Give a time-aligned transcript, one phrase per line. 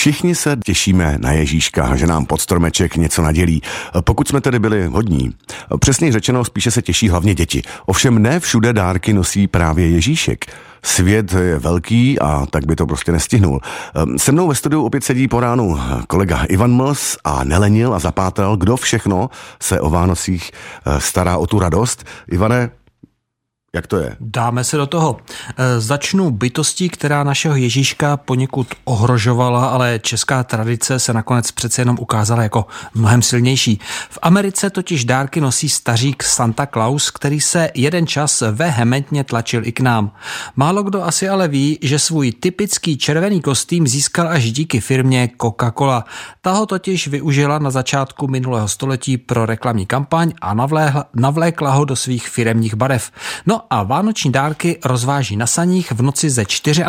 [0.00, 3.62] Všichni se těšíme na Ježíška, že nám pod stromeček něco nadělí.
[4.00, 5.34] Pokud jsme tedy byli hodní.
[5.80, 7.62] Přesně řečeno, spíše se těší hlavně děti.
[7.86, 10.44] Ovšem ne všude dárky nosí právě Ježíšek.
[10.82, 13.60] Svět je velký a tak by to prostě nestihnul.
[14.16, 18.56] Se mnou ve studiu opět sedí po ránu kolega Ivan Mls a nelenil a zapátral,
[18.56, 19.30] kdo všechno
[19.62, 20.50] se o Vánocích
[20.98, 22.04] stará o tu radost.
[22.30, 22.70] Ivane,
[23.74, 24.16] jak to je?
[24.20, 25.16] Dáme se do toho.
[25.56, 31.96] E, začnu bytostí, která našeho Ježíška poněkud ohrožovala, ale česká tradice se nakonec přece jenom
[32.00, 33.80] ukázala jako mnohem silnější.
[34.10, 39.72] V Americe totiž dárky nosí stařík Santa Claus, který se jeden čas vehementně tlačil i
[39.72, 40.12] k nám.
[40.56, 46.04] Málo kdo asi ale ví, že svůj typický červený kostým získal až díky firmě Coca-Cola.
[46.40, 50.54] Ta ho totiž využila na začátku minulého století pro reklamní kampaň a
[51.14, 53.10] navlékla ho do svých firemních barev.
[53.46, 56.82] No a vánoční dárky rozváží na saních v noci ze 24.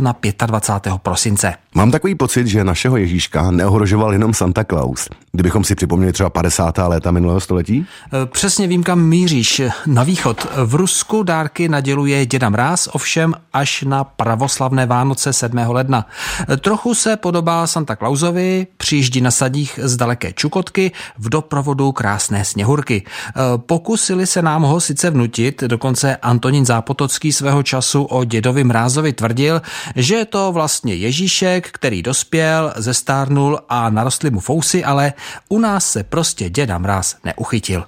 [0.00, 0.98] na 25.
[1.02, 1.54] prosince.
[1.78, 5.08] Mám takový pocit, že našeho Ježíška neohrožoval jenom Santa Claus.
[5.32, 6.78] Kdybychom si připomněli třeba 50.
[6.78, 7.86] léta minulého století?
[8.22, 9.62] E, přesně vím, kam míříš.
[9.86, 10.46] Na východ.
[10.64, 15.58] V Rusku dárky naděluje děda Mráz, ovšem až na pravoslavné Vánoce 7.
[15.58, 16.06] ledna.
[16.52, 22.44] E, trochu se podobá Santa Clausovi, přijíždí na sadích z daleké Čukotky v doprovodu krásné
[22.44, 23.02] sněhurky.
[23.04, 29.12] E, pokusili se nám ho sice vnutit, dokonce Antonín Zápotocký svého času o dědovi Mrázovi
[29.12, 29.62] tvrdil,
[29.96, 35.12] že je to vlastně Ježíšek, který dospěl, zestárnul a narostly mu fousy, ale
[35.48, 37.84] u nás se prostě děda mráz neuchytil.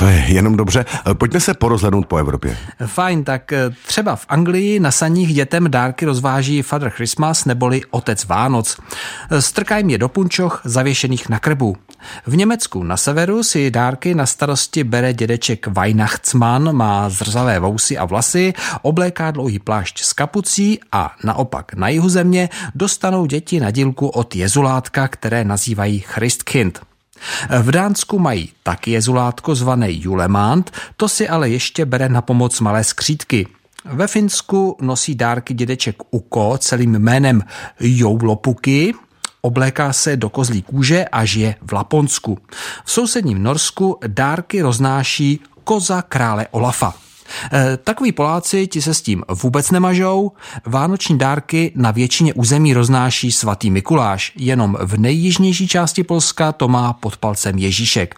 [0.00, 0.84] To je jenom dobře.
[1.14, 2.56] Pojďme se porozhlednout po Evropě.
[2.86, 8.24] Fajn, tak eh, třeba v Anglii na saních dětem dárky rozváží Father Christmas neboli Otec
[8.24, 8.76] Vánoc.
[9.40, 11.76] Strkají je do punčoch zavěšených na krbu.
[12.26, 18.04] V Německu na severu si dárky na starosti bere dědeček Weihnachtsmann, má zrzavé vousy a
[18.04, 24.08] vlasy, obléká dlouhý plášť s kapucí a naopak na jihu země dostanou děti na dílku
[24.08, 26.89] od jezulátka, které nazývají Christkind.
[27.62, 32.84] V Dánsku mají taky jezulátko zvané Julemant, to si ale ještě bere na pomoc malé
[32.84, 33.46] skřítky.
[33.84, 37.42] Ve Finsku nosí dárky dědeček Uko celým jménem
[37.80, 38.94] Joulopuky,
[39.40, 42.38] obléká se do kozlí kůže a žije v Laponsku.
[42.84, 46.94] V sousedním Norsku dárky roznáší koza krále Olafa.
[47.52, 50.32] E, takoví Poláci ti se s tím vůbec nemažou.
[50.66, 54.32] Vánoční dárky na většině území roznáší svatý Mikuláš.
[54.36, 58.14] Jenom v nejjižnější části Polska to má pod palcem Ježíšek.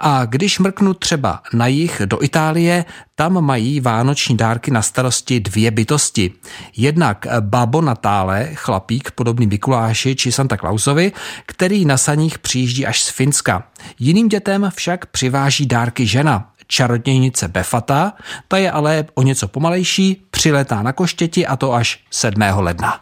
[0.00, 2.84] A když mrknu třeba na jich do Itálie,
[3.14, 6.32] tam mají vánoční dárky na starosti dvě bytosti.
[6.76, 11.12] Jednak Babo Natále, chlapík podobný Mikuláši či Santa Clausovi,
[11.46, 13.62] který na saních přijíždí až z Finska.
[13.98, 18.12] Jiným dětem však přiváží dárky žena, čarodějnice Befata,
[18.48, 22.42] ta je ale o něco pomalejší, přiletá na koštěti a to až 7.
[22.56, 23.00] ledna.